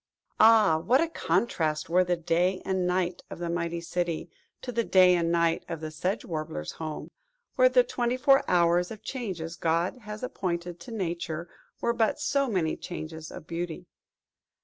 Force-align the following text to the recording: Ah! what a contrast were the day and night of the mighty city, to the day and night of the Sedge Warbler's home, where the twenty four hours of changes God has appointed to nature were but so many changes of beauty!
Ah! 0.39 0.79
what 0.79 0.99
a 0.99 1.07
contrast 1.07 1.87
were 1.87 2.03
the 2.03 2.15
day 2.15 2.59
and 2.65 2.87
night 2.87 3.21
of 3.29 3.37
the 3.37 3.51
mighty 3.51 3.79
city, 3.81 4.31
to 4.63 4.71
the 4.71 4.83
day 4.83 5.13
and 5.13 5.31
night 5.31 5.63
of 5.69 5.79
the 5.79 5.91
Sedge 5.91 6.25
Warbler's 6.25 6.71
home, 6.71 7.11
where 7.53 7.69
the 7.69 7.83
twenty 7.83 8.17
four 8.17 8.43
hours 8.49 8.89
of 8.89 9.03
changes 9.03 9.55
God 9.55 9.99
has 9.99 10.23
appointed 10.23 10.79
to 10.79 10.91
nature 10.91 11.47
were 11.81 11.93
but 11.93 12.19
so 12.19 12.47
many 12.49 12.75
changes 12.75 13.29
of 13.29 13.45
beauty! 13.45 13.85